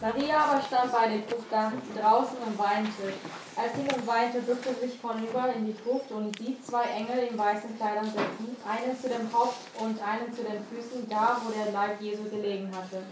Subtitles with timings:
[0.00, 3.14] Maria aber stand bei der Gruft draußen und weinte.
[3.56, 7.38] Als sie nun weinte, bückte sich vornüber in die Gruft und sieht zwei Engel in
[7.38, 11.72] weißen Kleidern sitzen, einen zu dem Haupt und einen zu den Füßen, da wo der
[11.72, 13.02] Leib Jesu gelegen hatte.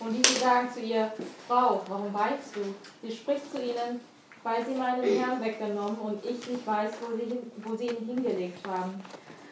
[0.00, 1.12] Und diese sagen zu ihr,
[1.46, 2.74] Frau, warum weinst du?
[3.02, 4.00] Sie spricht zu ihnen,
[4.42, 8.04] weil sie meinen Herrn weggenommen und ich nicht weiß, wo sie, hin, wo sie ihn
[8.04, 9.00] hingelegt haben.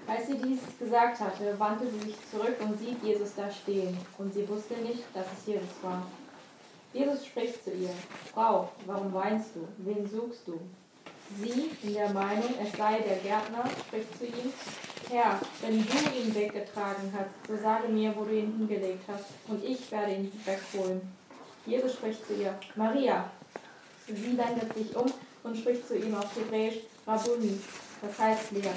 [0.08, 3.96] Als sie dies gesagt hatte, wandte sie sich zurück und sieht Jesus da stehen.
[4.18, 6.02] Und sie wusste nicht, dass es Jesus war.
[6.92, 7.94] Jesus spricht zu ihr,
[8.32, 9.66] Frau, warum weinst du?
[9.78, 10.58] Wen suchst du?
[11.40, 14.52] Sie, in der Meinung, es sei der Gärtner, spricht zu ihm,
[15.08, 19.64] Herr, wenn du ihn weggetragen hast, so sage mir, wo du ihn hingelegt hast, und
[19.64, 21.00] ich werde ihn wegholen.
[21.66, 23.30] Jesus spricht zu ihr, Maria.
[24.06, 25.12] Sie wendet sich um
[25.44, 27.60] und spricht zu ihm auf Hebräisch, Rabbuni,
[28.02, 28.74] das heißt Lehrer.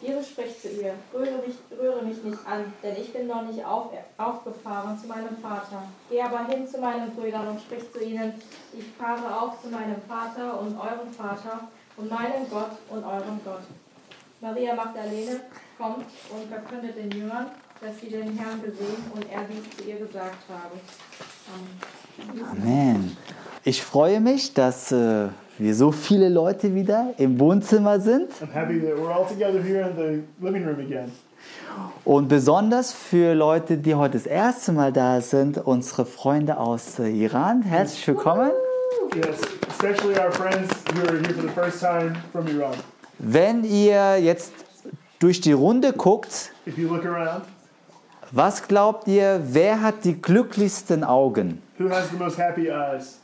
[0.00, 3.62] Jesus spricht zu ihr, rühre mich, rühre mich nicht an, denn ich bin noch nicht
[3.64, 5.82] auf, aufgefahren zu meinem Vater.
[6.08, 8.32] Geh aber hin zu meinen Brüdern und sprich zu ihnen,
[8.72, 13.62] ich fahre auf zu meinem Vater und eurem Vater und meinem Gott und eurem Gott.
[14.40, 15.40] Maria Magdalene
[15.76, 19.96] kommt und verkündet den Jüngern, dass sie den Herrn gesehen und er dies zu ihr
[19.96, 20.80] gesagt habe.
[22.32, 22.44] Amen.
[22.50, 23.16] Amen.
[23.62, 28.30] Ich freue mich, dass äh, wir so viele Leute wieder im Wohnzimmer sind.
[32.06, 37.08] Und besonders für Leute, die heute das erste Mal da sind, unsere Freunde aus äh,
[37.10, 37.60] Iran.
[37.60, 38.50] Herzlich willkommen.
[39.14, 42.74] Yes, especially our friends who are here for the first time from Iran.
[43.18, 44.52] Wenn ihr jetzt
[45.18, 47.42] durch die Runde guckt, around,
[48.30, 51.60] was glaubt ihr, wer hat die glücklichsten Augen?
[51.78, 53.19] Who has the most happy eyes?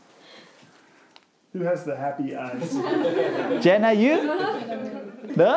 [1.56, 2.70] Who has the happy eyes?
[3.64, 4.22] Jenna, you?
[5.36, 5.56] No?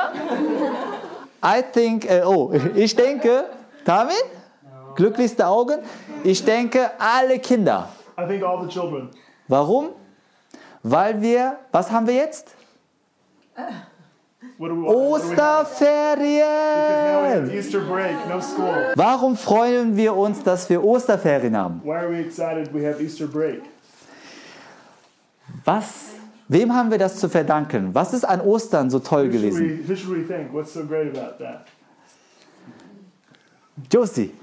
[1.43, 3.49] I think, uh, oh, ich denke,
[3.83, 4.23] David?
[4.95, 5.79] Glücklichste Augen?
[6.23, 7.89] Ich denke, alle Kinder.
[8.17, 9.09] I think all the children.
[9.49, 9.89] Warum?
[10.83, 12.55] Weil wir, was haben wir jetzt?
[14.57, 17.51] Osterferien!
[17.51, 18.93] Easter break, no school.
[18.95, 21.81] Warum freuen wir uns, dass wir Osterferien haben?
[21.83, 23.63] Why are we excited we have Easter break?
[25.69, 26.15] Was,
[26.47, 27.93] wem haben wir das zu verdanken?
[27.93, 29.85] Was ist an Ostern so toll gewesen?
[33.91, 34.33] Josie.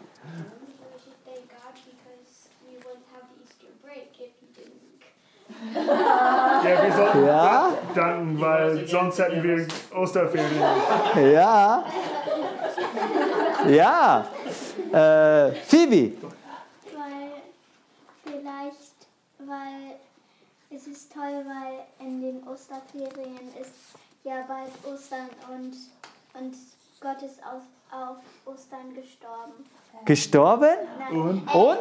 [7.26, 9.66] Ja, danken, weil sonst hätten wir
[9.97, 10.62] Osterferien.
[11.34, 11.84] Ja.
[13.69, 14.26] Ja.
[14.92, 16.16] Äh, Phoebe.
[16.94, 17.42] Weil
[18.22, 18.98] vielleicht,
[19.38, 19.97] weil
[20.86, 23.72] es ist toll, weil in den Osterferien ist
[24.24, 25.74] ja bald Ostern und,
[26.38, 26.54] und
[27.00, 29.64] Gott ist auf, auf Ostern gestorben.
[30.04, 30.76] Gestorben?
[30.98, 31.20] Nein.
[31.20, 31.54] Und?
[31.54, 31.78] Und?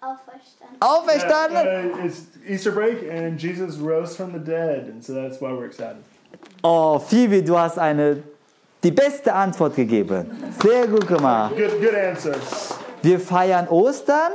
[0.00, 0.76] Auferstanden.
[0.80, 1.92] Auferstanden?
[1.92, 5.50] Uh, uh, it's Easter break and Jesus rose from the dead, and so that's why
[5.50, 6.04] we're excited.
[6.62, 8.22] Oh, Phoebe, du hast eine
[8.82, 10.30] die beste Antwort gegeben.
[10.62, 11.56] Sehr gut gemacht.
[11.56, 12.34] Good, good answer.
[13.02, 14.32] Wir feiern Ostern,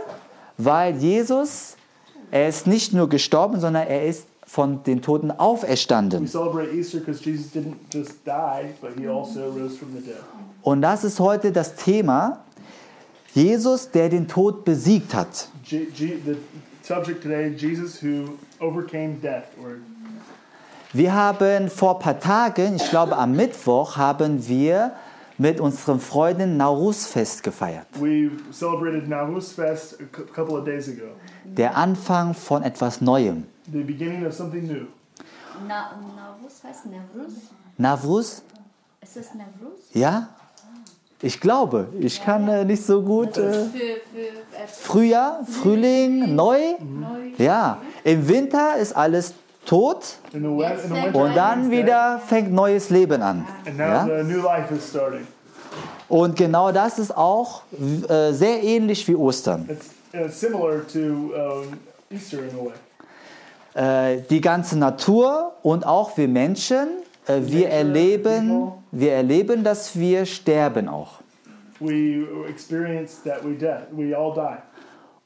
[0.57, 1.77] weil Jesus
[2.31, 6.23] er ist nicht nur gestorben, sondern er ist von den Toten auferstanden.
[6.23, 6.39] Also
[10.63, 12.39] Und das ist heute das Thema.
[13.33, 15.49] Jesus, der den Tod besiegt hat.
[20.91, 24.93] Wir haben vor ein paar Tagen, ich glaube am Mittwoch, haben wir
[25.39, 27.87] mit unseren Freunden Nauruz-Fest gefeiert.
[27.99, 31.15] We celebrated Nauruz Fest a couple of days ago.
[31.45, 33.45] Der Anfang von etwas Neuem.
[33.71, 34.85] The beginning of something new.
[35.67, 37.33] Na, Nauruz heißt Navruz?
[37.77, 38.43] Navruz?
[39.01, 39.79] Ist es Navruz?
[39.93, 40.29] Ja?
[41.21, 43.37] Ich glaube, ich kann äh, nicht so gut.
[43.37, 46.75] Äh, für, für, äh, Frühjahr, Frühling, neu.
[46.79, 47.31] neu.
[47.37, 49.33] Ja, im Winter ist alles
[49.65, 53.47] tot winter, und dann wieder fängt neues Leben an.
[53.77, 54.07] Ja?
[56.07, 59.69] Und genau das ist auch äh, sehr ähnlich wie Ostern.
[59.69, 60.21] Uh.
[63.75, 66.87] Äh, die ganze Natur und auch wir Menschen,
[67.27, 71.19] äh, wir erleben, wir erleben, dass wir sterben auch.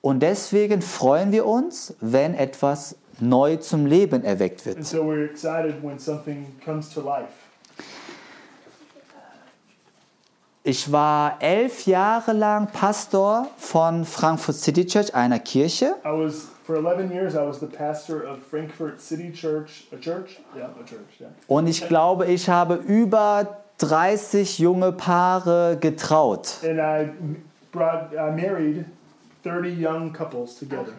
[0.02, 4.86] Und deswegen freuen wir uns, wenn etwas neu zum Leben erweckt And wird.
[4.86, 7.28] so we're excited when something comes to life.
[10.66, 15.96] Ich war elf Jahre lang Pastor von Frankfurt City Church, einer Kirche.
[16.06, 17.34] I was for 11 years.
[17.36, 20.40] I was the pastor of Frankfurt City Church, a church.
[20.56, 21.20] Yeah, a church.
[21.20, 21.32] Yeah.
[21.48, 26.60] Und ich glaube, ich habe über 30 junge Paare getraut.
[26.64, 27.12] And I
[27.74, 28.86] brought, I married
[29.44, 30.94] 30 young couples together.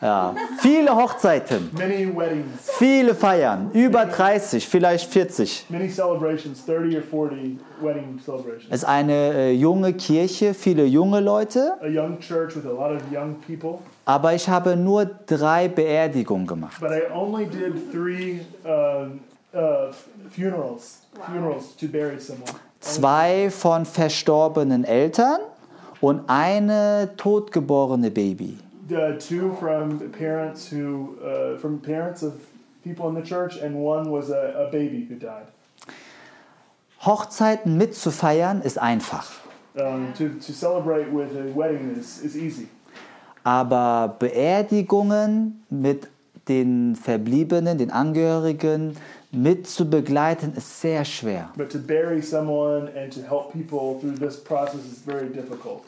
[0.00, 5.66] Ja, viele Hochzeiten, Many weddings, viele Feiern, über 30, vielleicht 40.
[5.68, 8.66] many celebrations, 30 or 40 wedding celebrations.
[8.70, 12.92] Es ist eine äh, junge Kirche, viele junge Leute, A young church with a lot
[12.92, 13.80] of young people.
[14.04, 16.80] aber ich habe nur drei Beerdigungen gemacht.
[16.80, 19.08] But I only did three uh,
[19.52, 19.92] uh,
[20.30, 22.44] funerals, funerals to bury someone.
[22.78, 25.40] Zwei von verstorbenen Eltern
[26.00, 28.56] und eine totgeborene Baby.
[28.88, 32.32] The two from parents who, uh, from parents of
[32.82, 35.46] people in the church, and one was a, a baby who died.
[37.00, 39.30] Hochzeiten mitzufeiern ist einfach,
[39.76, 42.66] Um, to, to celebrate with a wedding is, is easy.
[43.44, 46.08] aber Beerdigungen mit
[46.48, 48.96] den Verbliebenen, den Angehörigen
[49.30, 51.50] mit zu begleiten, ist sehr schwer.
[51.56, 55.82] But to bury someone and to help people through this process is very difficult.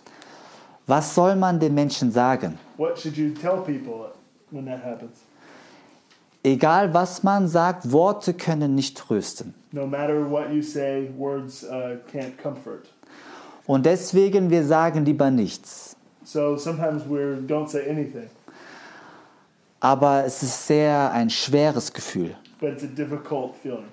[0.90, 2.58] Was soll man den Menschen sagen?
[2.76, 4.10] What should you tell people
[4.50, 5.20] when that happens?
[6.42, 9.54] Egal was man sagt, Worte können nicht trösten.
[9.70, 12.88] No matter what you say, words uh, can't comfort.
[13.66, 15.94] Und deswegen, wir sagen lieber nichts.
[16.24, 18.28] So sometimes we don't say anything,
[19.78, 22.34] Aber es ist sehr ein schweres Gefühl.
[22.60, 23.86] but it's a difficult feeling.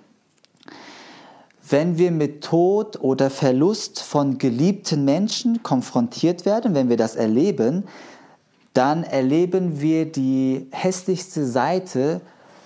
[1.70, 7.84] Wenn wir mit Tod oder Verlust von geliebten Menschen konfrontiert werden, wenn wir das erleben,
[8.74, 12.22] dann erleben wir die hässlichste Seite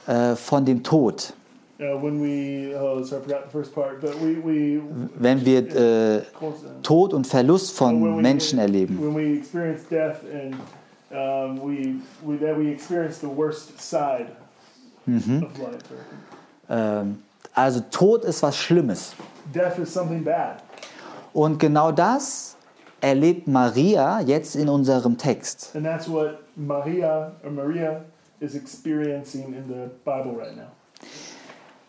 [0.07, 1.33] äh, von dem Tod.
[1.79, 2.75] Uh, we
[5.17, 6.21] Wenn wir äh.
[6.83, 8.99] Tod und Verlust von Menschen erleben.
[15.57, 15.79] Life.
[16.69, 17.17] Ähm,
[17.53, 19.13] also Tod ist was Schlimmes.
[19.53, 20.63] Death is something bad.
[21.33, 22.55] Und genau das
[23.01, 25.71] erlebt Maria jetzt in unserem Text.
[25.75, 28.05] And that's what Maria or Maria
[28.39, 30.71] is experiencing in the Bible right now.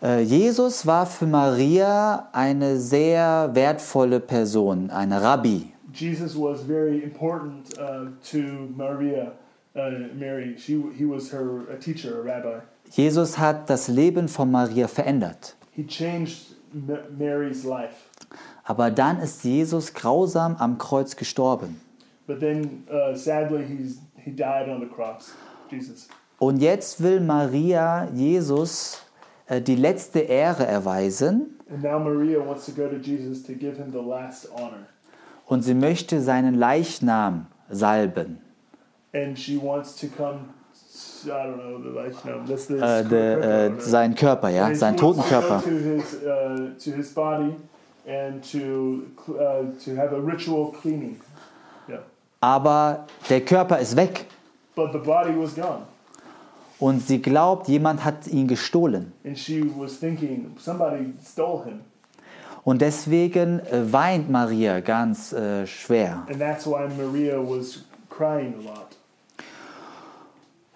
[0.03, 5.73] Äh, Jesus war für Maria eine sehr wertvolle Person, ein Rabbi.
[5.95, 9.33] Jesus was very important uh, to Maria,
[9.77, 10.57] uh, Mary.
[10.59, 12.61] She, he was her a teacher, a rabbi.
[12.93, 15.57] Jesus hat das Leben von Maria verändert.
[18.65, 21.81] Aber dann ist Jesus grausam am Kreuz gestorben.
[22.27, 23.65] Then, uh, sadly,
[24.17, 25.33] he cross.
[26.39, 29.03] Und jetzt will Maria Jesus
[29.47, 32.73] äh, die letzte Ehre erweisen to to
[35.47, 38.39] und sie möchte seinen Leichnam salben.
[39.15, 40.49] And she wants to come,
[41.27, 41.79] I don't know,
[43.09, 45.63] the seinen Körper, ja, And seinen he toten Körper.
[45.63, 47.55] To his, uh, to his body
[48.07, 51.21] and to, cl- uh, to have a ritual cleaning.
[51.89, 52.01] Yeah.
[52.41, 54.27] Aber der Körper ist weg
[54.75, 55.83] But the body was gone.
[56.79, 59.13] und sie glaubt, jemand hat ihn gestohlen.
[59.25, 61.81] And she was thinking, somebody stole him.
[62.65, 66.25] Und deswegen äh, weint Maria ganz äh, schwer.
[66.29, 68.97] And that's why Maria was crying a lot.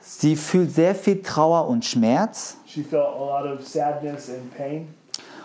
[0.08, 4.88] Sie fühlt sehr viel Trauer und Schmerz She felt a lot of sadness and pain.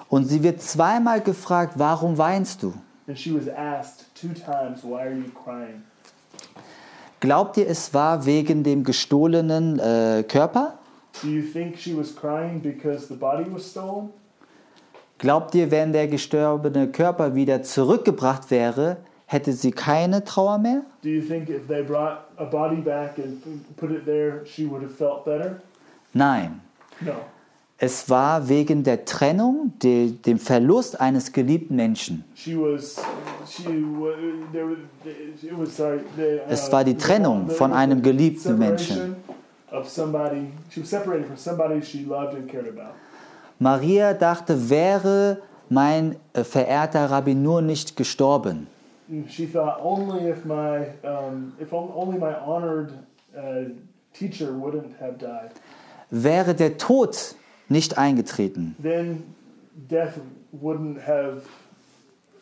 [0.10, 2.74] und sie wird zweimal gefragt, warum weinst du?
[3.08, 5.82] And she was asked two times, Why are you crying?
[7.20, 10.76] Glaubt ihr, es war wegen dem gestohlenen äh, Körper?
[11.22, 14.10] Do you think she was crying because the body was stolen?
[15.18, 18.98] Glaubt ihr, wenn der gestorbene Körper wieder zurückgebracht wäre,
[19.32, 20.82] hätte sie keine Trauer mehr?
[21.04, 23.42] Do you think if they brought a body back and
[23.78, 25.62] put it there, she would have felt better?
[26.14, 26.60] Nein.
[27.00, 27.14] No.
[27.78, 32.24] Es war wegen der Trennung, de, dem Verlust eines geliebten Menschen.
[32.36, 32.98] She was,
[33.48, 33.64] she
[34.52, 34.68] there
[35.58, 36.02] was, sorry.
[36.16, 39.16] The, uh, Es war die Trennung von einem geliebten Menschen.
[39.86, 40.48] Somebody.
[43.58, 45.38] Maria dachte, wäre
[45.70, 48.68] mein äh, verehrter Rabbi nur nicht gestorben,
[49.30, 52.94] she thought only if my, um, if on- only my honored
[53.36, 53.70] uh,
[54.14, 55.52] teacher wouldn't have died,
[56.10, 57.18] wäre der Tod
[57.70, 59.24] nicht eingetreten, then
[59.90, 60.20] death
[60.52, 61.44] wouldn't have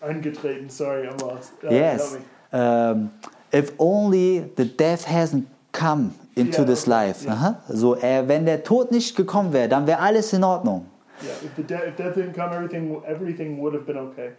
[0.02, 0.70] eingetreten.
[0.70, 1.52] Sorry, I'm lost.
[1.64, 2.18] Uh, Yes.
[2.52, 3.12] um,
[3.52, 7.26] if only the death hasn't come into Ja, this life.
[7.26, 7.34] ja.
[7.34, 7.62] Aha.
[7.70, 10.86] So, äh, wenn der Tod nicht gekommen wäre, dann wäre alles in Ordnung.
[11.22, 14.32] Yeah, if the de- if death didn't come, everything everything would have been okay.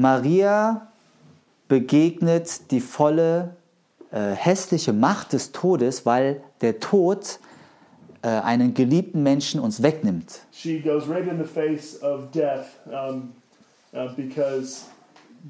[0.00, 0.88] Maria
[1.68, 3.54] begegnet die volle
[4.10, 7.38] äh, hässliche Macht des Todes, weil der Tod
[8.22, 10.40] äh, einen geliebten Menschen uns wegnimmt.
[10.52, 13.34] She goes right in the face of death um,
[13.92, 14.86] uh, because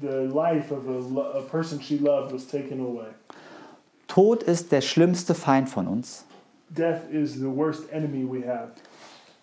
[0.01, 3.07] the life of a, a person she loved was taken away.
[4.07, 6.25] Tod ist der schlimmste Feind von uns.
[6.69, 8.71] Death is the worst enemy we have.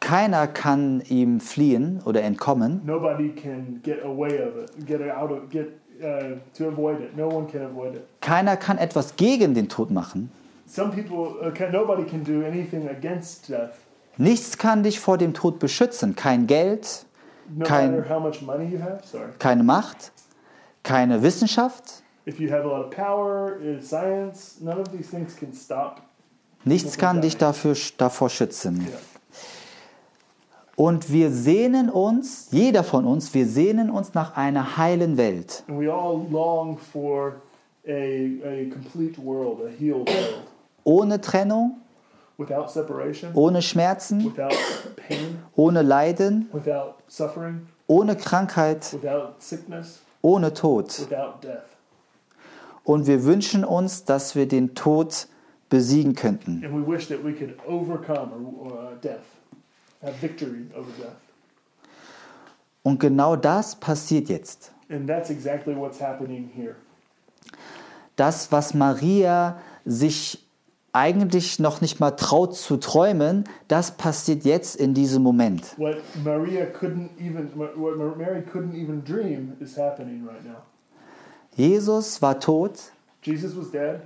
[0.00, 2.80] Keiner kann ihm fliehen oder entkommen.
[2.84, 7.16] Nobody can get away of it, get it out of, get uh, to avoid it.
[7.16, 8.02] No one can avoid it.
[8.20, 10.30] Keiner kann etwas gegen den Tod machen.
[10.66, 13.74] Some people, uh, can, nobody can do anything against death.
[14.18, 16.14] Nichts kann dich vor dem Tod beschützen.
[16.14, 17.04] Kein Geld,
[17.54, 19.00] No Kein- matter how much money you have.
[19.04, 19.30] Sorry.
[19.38, 20.12] keine Macht,
[20.82, 22.02] keine Wissenschaft.
[22.26, 26.02] If you have a lot of power, uh, science, none of these things can stop.
[26.64, 28.86] Nichts kann dich dafür, davor schützen.
[28.86, 28.98] Yeah.
[30.78, 35.64] Und wir sehnen uns, jeder von uns, wir sehnen uns nach einer heilen Welt.
[35.66, 37.35] And we all long for
[37.85, 40.44] a, a complete world, a healed world,
[40.85, 41.78] Ohne Trennung,
[42.38, 44.54] without separation, ohne Schmerzen, without
[44.94, 50.97] pain, ohne Leiden, without suffering, ohne Krankheit, without sickness, ohne Tod.
[51.00, 51.64] without death.
[52.85, 55.26] Und wir wünschen uns, dass wir den Tod
[55.70, 56.62] besiegen könnten.
[56.64, 58.30] And we wish that we could overcome
[58.61, 59.18] or, uh, death,
[60.02, 61.16] have victory over death.
[62.82, 64.72] Und genau das passiert jetzt.
[64.90, 66.76] And that's exactly what's happening here.
[68.16, 70.44] Das, was Maria sich
[70.92, 75.74] eigentlich noch nicht mal traut zu träumen, das passiert jetzt in diesem Moment.
[75.78, 80.62] What Maria couldn't even, what Mary couldn't even dream is happening right now.
[81.56, 82.72] Jesus war tot,
[83.22, 84.00] Jesus was dead.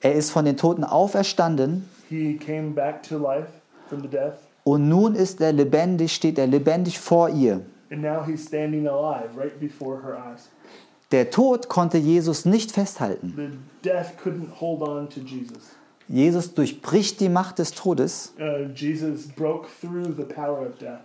[0.00, 3.48] er ist von den Toten auferstanden He came back to life
[3.88, 4.34] from the death,
[4.64, 7.60] und nun ist er lebendig, steht er lebendig vor ihr.
[7.90, 10.48] and now he's standing alive right before her eyes.
[11.10, 13.34] Der Tod konnte Jesus nicht festhalten.
[13.36, 15.76] The death couldn't hold on to Jesus.
[16.08, 21.00] Jesus durchbricht die Macht des Todes Uh, Jesus broke through the power of death,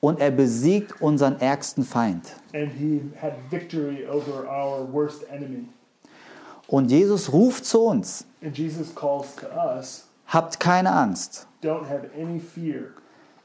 [0.00, 2.24] und er besiegt unseren ärgsten Feind.
[2.54, 5.68] and he had victory over our worst enemy.
[6.66, 11.46] Und Jesus ruft zu uns, And Jesus calls to us, habt keine Angst.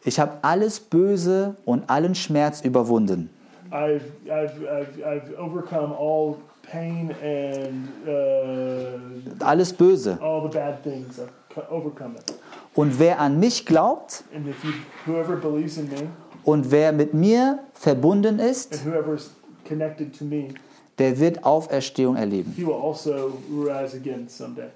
[0.08, 3.30] Ich habe alles Böse und allen Schmerz überwunden.
[3.72, 4.00] I've,
[4.30, 10.18] I've, I've, I've overcome all pain and uh, Alles Böse.
[10.22, 11.20] all the bad things.
[11.20, 12.34] I've co- overcome it.
[12.74, 14.72] Und wer an mich glaubt And if you,
[15.06, 16.08] whoever believes in me
[16.46, 19.20] und wer mit mir verbunden ist, and
[19.68, 20.54] connected to me,
[21.00, 22.54] der wird Auferstehung erleben.
[22.56, 24.70] he will also rise again someday.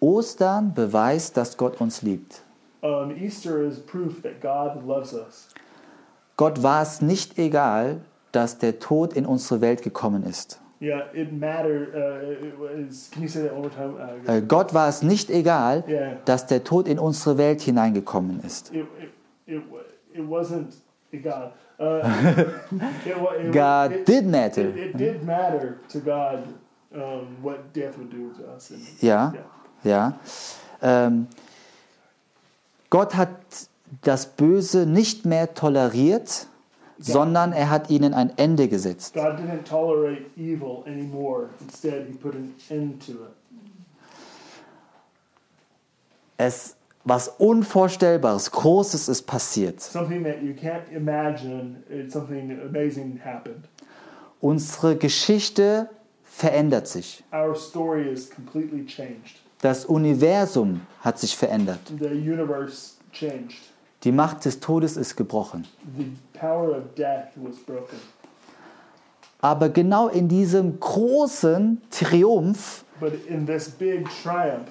[0.00, 2.42] Ostern beweist, dass Gott uns liebt.
[2.82, 5.48] Um, Easter is proof that God loves us.
[6.36, 8.00] Gott war es nicht egal,
[8.32, 10.58] dass der Tod in unsere Welt gekommen ist.
[10.80, 11.94] Yeah, it mattered.
[11.94, 13.96] Uh, it was, can you say that one more time?
[14.26, 16.16] Uh, Äh, Gott war es nicht egal, Yeah.
[16.24, 18.72] dass der Tod in unsere Welt hineingekommen ist.
[18.72, 19.62] it, it, it,
[20.14, 20.72] it wasn't
[21.12, 21.52] God.
[21.78, 22.00] Uh,
[23.04, 24.68] it, it, God it, did matter.
[24.70, 26.44] It, it did matter to God
[26.94, 28.70] um, what death would do to us.
[28.70, 29.34] And, Ja,
[29.84, 30.12] yeah.
[30.12, 30.18] ja.
[30.82, 31.26] Ähm,
[32.90, 33.30] Gott hat
[34.02, 36.46] das Böse nicht mehr toleriert,
[36.98, 39.16] sondern er hat ihnen ein Ende gesetzt.
[46.36, 49.80] Es was Unvorstellbares, Großes ist passiert.
[49.80, 51.82] Something that you can't imagine.
[51.88, 53.64] It's something amazing happened.
[54.40, 55.88] Unsere Geschichte
[56.24, 57.24] verändert sich.
[57.32, 59.39] Our story is completely changed.
[59.62, 61.80] Das Universum hat sich verändert.
[64.02, 65.66] Die Macht des Todes ist gebrochen.
[69.42, 74.68] Aber genau in diesem großen Triumph But in this big triumph,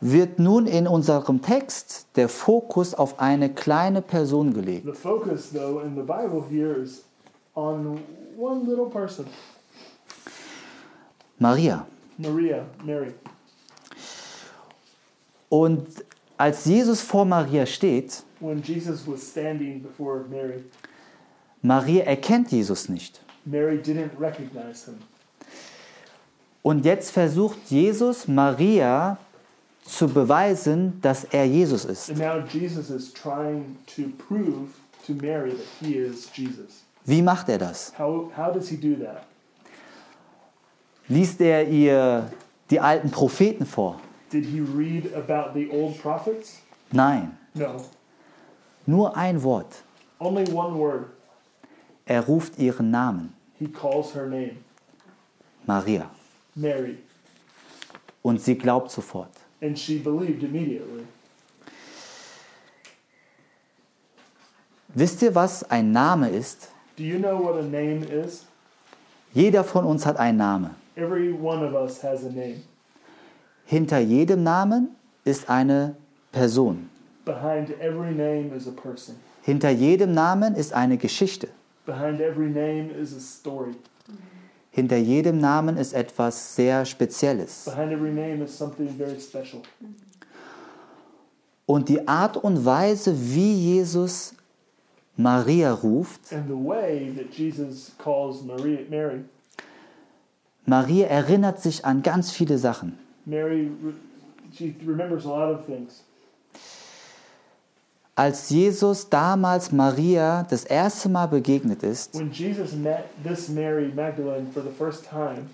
[0.00, 4.86] wird nun in unserem Text der Fokus auf eine kleine Person gelegt.
[4.86, 7.02] the focus, though, in the Bible here is
[7.56, 8.00] on
[8.36, 9.26] one little person,
[11.40, 11.84] Maria.
[12.18, 13.14] Maria, Mary.
[15.48, 15.86] Und
[16.36, 20.64] als Jesus vor Maria steht, When Jesus was standing before Mary,
[21.62, 23.20] Maria erkennt Jesus nicht.
[23.44, 24.98] Mary didn't recognize him.
[26.62, 29.16] Und jetzt versucht Jesus Maria
[29.84, 32.10] zu beweisen, dass er Jesus ist.
[32.10, 34.68] And now Jesus is trying to prove
[35.06, 36.84] to Mary that he is Jesus.
[37.04, 37.92] Wie macht er das?
[37.98, 39.24] How, how does he do that?
[41.08, 42.30] Liest er ihr
[42.70, 44.00] die alten Propheten vor?
[44.32, 46.58] Did he read about the old prophets?
[46.92, 47.82] Nein, No.
[48.86, 49.82] nur ein Wort.
[50.20, 51.06] Only one word.
[52.06, 54.56] Er ruft ihren Namen, He calls her name,
[55.66, 56.10] Maria.
[56.54, 56.98] Mary,
[58.22, 59.30] Und sie glaubt sofort.
[59.62, 61.04] and she believed immediately.
[64.94, 66.68] Wisst ihr, was ein Name ist?
[66.96, 68.44] Do you know what a name is?
[69.34, 70.70] Jeder von uns hat einen Namen.
[70.98, 72.64] Every one of us has a name.
[73.64, 75.94] Hinter jedem Namen ist eine
[76.32, 76.90] Person.
[77.24, 79.14] Behind every name is a person.
[79.42, 81.48] Hinter jedem Namen ist eine Geschichte.
[81.86, 83.76] Behind every name is a story.
[84.72, 87.66] Hinter jedem Namen ist etwas sehr Spezielles.
[87.66, 89.62] Behind every name is something very special.
[91.66, 94.34] Und die Art und Weise, wie Jesus
[95.16, 99.24] Maria ruft, And the way that Jesus calls Maria, Mary,
[100.68, 102.98] Maria erinnert sich an ganz viele Sachen.
[103.24, 103.70] Mary,
[104.52, 106.04] she remembers a lot of things.
[108.14, 114.48] Als Jesus damals Maria das erste Mal begegnet ist, When Jesus met this Mary Magdalene
[114.52, 115.48] for the first time,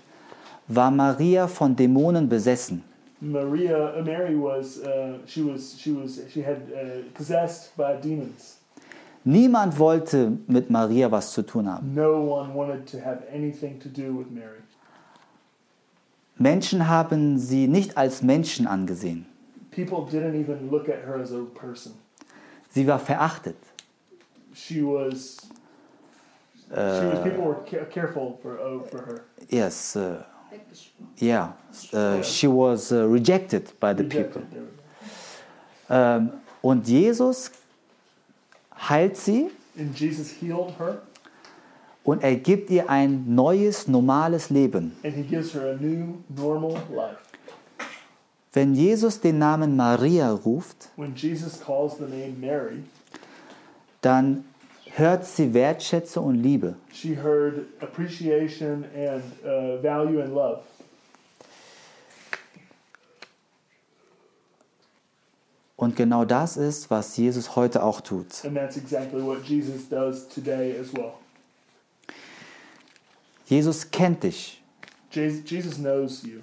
[0.67, 2.83] war Maria von Dämonen besessen.
[3.21, 8.57] Maria, uh, Mary was, uh, she was, she was, she had uh, possessed by demons.
[9.23, 11.93] Niemand wollte mit Maria was zu tun haben.
[11.93, 14.59] No one wanted to have anything to do with Mary.
[16.37, 19.25] Menschen haben sie nicht als Menschen angesehen.
[19.71, 21.93] People didn't even look at her as a person.
[22.69, 23.55] Sie war verachtet.
[24.53, 25.37] She was,
[26.69, 27.23] she was.
[27.23, 29.21] People were ca- careful for uh, for her.
[29.49, 30.23] Yes, uh,
[31.19, 31.53] yeah.
[31.93, 34.41] Uh, she was uh, rejected by the people.
[35.89, 37.51] Ähm, und Jesus
[38.89, 41.01] heilt sie And Jesus healed her,
[42.05, 44.95] und er gibt ihr ein neues, normales Leben.
[45.03, 47.17] and He gives her a new, normal life.
[48.53, 52.83] Wenn Jesus den Namen Maria ruft, When Jesus calls the name Mary,
[54.01, 54.45] dann
[54.95, 56.75] hört sie Wertschätzung und Liebe.
[56.93, 60.61] she heard appreciation and uh, value and love.
[65.75, 68.27] Und genau das ist, was Jesus heute auch tut.
[68.45, 71.15] And that's exactly what Jesus does today as well.
[73.45, 74.61] Jesus kennt dich.
[75.11, 76.39] Jes- Jesus knows you.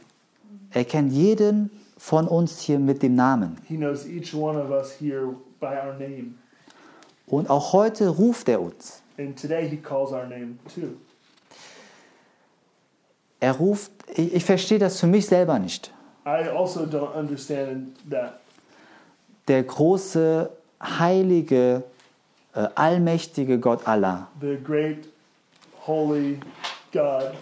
[0.70, 3.56] Er kennt jeden von uns hier mit dem Namen.
[3.68, 6.34] He knows each one of us here by our name.
[7.26, 9.02] Und auch heute ruft er uns.
[9.18, 10.96] And today He calls our name too.
[13.40, 15.92] Er ruft, ich, ich verstehe das für mich selber nicht.
[16.24, 18.38] I also don't understand that.
[19.48, 21.82] Der große, heilige,
[22.54, 25.08] äh, allmächtige Gott Allah, The great,
[25.84, 26.38] holy
[26.92, 27.34] God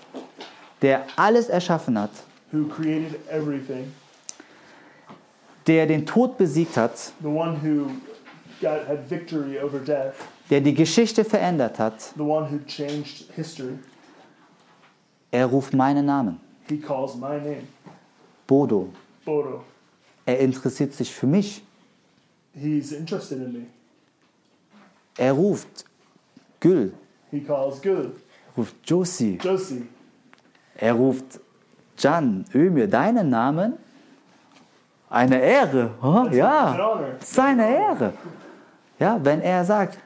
[0.83, 2.11] der alles erschaffen hat,
[2.53, 3.93] who created everything,
[5.67, 7.91] der den Tod besiegt hat, the one who
[8.61, 10.15] got, had victory over death,
[10.49, 13.79] der die Geschichte verändert hat, the one who changed history,
[15.31, 16.41] er ruft meinen Namen.
[16.69, 17.67] he calls my name,
[18.47, 18.89] Bodo.
[19.25, 19.65] Bodo.
[20.27, 21.63] Er interessiert sich für mich.
[22.55, 23.67] He's interested in me.
[25.17, 25.85] Er ruft
[26.61, 26.93] Gül.
[27.31, 28.13] He calls Er
[28.61, 29.39] ruft Josie.
[29.43, 29.87] Josie.
[30.77, 31.41] Er ruft
[32.01, 33.75] Can, Ömir, deinen Namen?
[35.09, 35.91] Eine Ehre.
[36.03, 38.13] Oh, ja, seine Ehre.
[38.99, 39.99] Ja, wenn er sagt,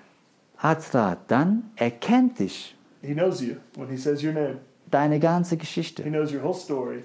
[0.56, 4.58] Azra, dann erkennt dich He knows you when he says your name.
[4.90, 6.02] deine ganze He Geschichte.
[6.04, 7.02] knows your whole story,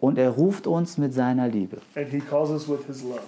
[0.00, 1.78] Und er ruft uns mit seiner Liebe.
[1.94, 3.20] and he calls us with his love.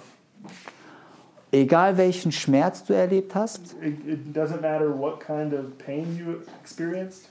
[1.55, 4.33] Egal welchen Schmerz du erlebt hast, It, it
[5.25, 7.29] kind of pain you experienced.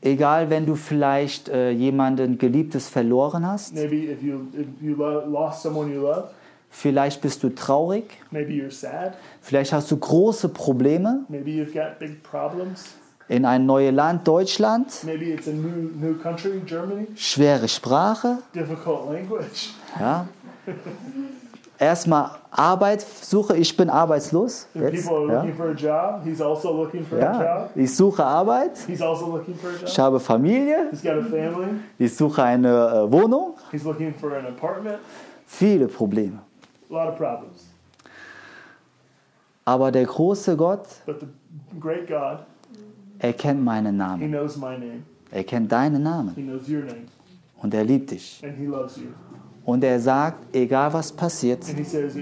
[0.00, 6.28] egal wenn du vielleicht äh, jemanden Geliebtes verloren hast, if you if you love,
[6.70, 11.98] vielleicht bist du traurig, maybe you're sad, vielleicht hast du große Probleme maybe you've got
[11.98, 12.94] big problems,
[13.28, 18.38] in ein neues Land, Deutschland, new new country, Germany, schwere Sprache,
[20.00, 20.28] ja.
[21.84, 24.66] Erstmal Arbeitssuche, ich bin arbeitslos.
[24.72, 25.42] Jetzt, ja.
[25.42, 25.44] also
[27.20, 27.68] Ja.
[27.74, 29.42] Ich suche Arbeit, also
[29.84, 30.90] ich habe Familie,
[31.98, 34.98] ich suche eine äh, Wohnung, He's looking for an apartment.
[35.46, 36.38] viele Probleme.
[36.90, 37.66] A lot of problems.
[39.66, 41.26] Aber der große Gott, But the
[41.78, 42.38] great God,
[43.18, 45.02] er kennt meinen He Namen, knows my name.
[45.30, 47.04] er kennt deinen Namen He knows your name.
[47.60, 48.42] und er liebt dich.
[49.64, 52.16] Und er sagt, egal was passiert, says,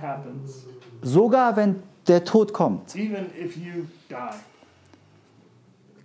[0.00, 0.66] happens,
[1.02, 4.14] sogar wenn der Tod kommt, even if you die,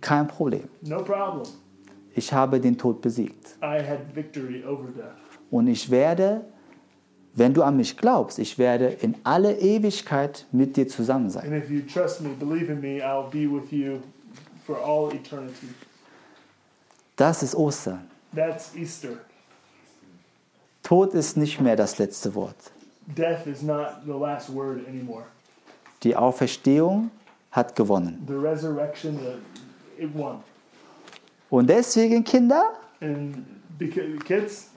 [0.00, 0.68] kein Problem.
[0.82, 1.46] no problem.
[2.14, 3.56] Ich habe den Tod besiegt.
[3.62, 5.14] I had victory over death.
[5.50, 6.44] Und ich werde,
[7.34, 11.48] wenn du an mich glaubst, ich werde in alle Ewigkeit mit dir zusammen sein.
[11.48, 11.62] Me,
[12.74, 13.00] me.
[17.16, 18.10] Das ist Ostern.
[18.34, 19.27] That's Easter.
[20.88, 22.56] Tod ist nicht mehr das letzte Wort.
[23.14, 25.24] Death is not the last word anymore.
[26.02, 27.10] Die Auferstehung
[27.50, 28.24] hat gewonnen.
[28.26, 30.42] The resurrection, the, it won.
[31.50, 32.72] Und deswegen, Kinder,
[33.02, 33.44] And
[33.78, 34.70] because kids,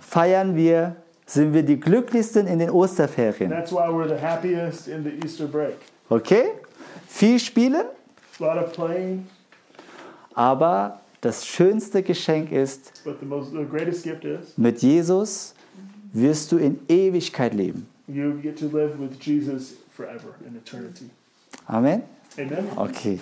[0.00, 0.96] feiern wir,
[1.26, 3.50] sind wir die glücklichsten in den Osterferien.
[3.50, 5.76] that's why we're the happiest in the Easter break.
[6.08, 6.52] Okay?
[7.08, 7.84] Viel spielen,
[8.40, 9.26] A lot of playing,
[10.34, 13.52] aber das schönste Geschenk ist, most
[14.56, 15.54] mit Jesus
[16.12, 17.88] wirst du in Ewigkeit leben.
[18.08, 21.10] you get to live with Jesus forever in eternity.
[21.68, 22.02] Amen.
[22.38, 22.68] Amen.
[22.76, 23.18] Okay.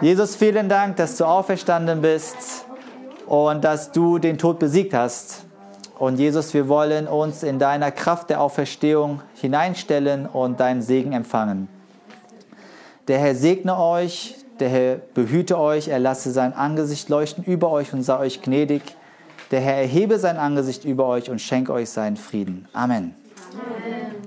[0.00, 2.64] Jesus, vielen Dank, dass du auferstanden bist
[3.26, 5.44] und dass du den Tod besiegt hast.
[5.98, 11.68] Und Jesus, wir wollen uns in deiner Kraft der Auferstehung hineinstellen und deinen Segen empfangen.
[13.08, 17.92] Der Herr segne euch, der Herr behüte euch, er lasse sein Angesicht leuchten über euch
[17.92, 18.82] und sei euch gnädig.
[19.50, 22.68] Der Herr erhebe sein Angesicht über euch und schenke euch seinen Frieden.
[22.72, 23.14] Amen.
[23.52, 24.17] Amen.